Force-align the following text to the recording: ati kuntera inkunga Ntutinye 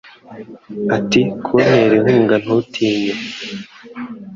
ati 0.97 1.21
kuntera 1.43 1.93
inkunga 1.97 2.35
Ntutinye 2.43 3.13